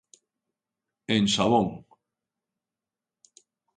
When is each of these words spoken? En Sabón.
En 1.15 1.23
Sabón. 1.35 1.67